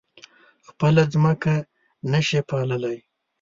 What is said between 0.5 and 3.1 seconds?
خپله ځمکه نه شي پاللی.